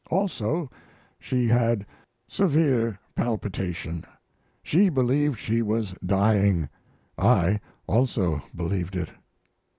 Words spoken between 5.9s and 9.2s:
dying. I also believed it.